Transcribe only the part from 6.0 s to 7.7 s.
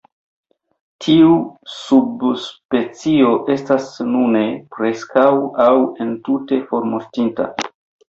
entute formortinta".